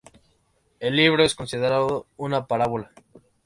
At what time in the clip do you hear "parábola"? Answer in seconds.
2.47-2.89